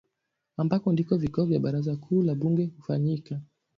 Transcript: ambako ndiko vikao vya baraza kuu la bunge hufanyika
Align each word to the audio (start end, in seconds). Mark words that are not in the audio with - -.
ambako 0.57 0.89
ndiko 0.93 1.17
vikao 1.17 1.45
vya 1.45 1.59
baraza 1.59 1.95
kuu 1.95 2.23
la 2.23 2.35
bunge 2.35 2.65
hufanyika 2.77 3.41